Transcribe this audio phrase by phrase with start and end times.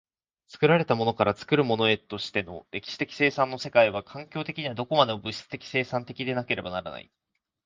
[0.47, 7.11] 作られたものから作るものへとしての歴史的生産の世界は、環境的にはどこまでも物質的生産的でなければならない。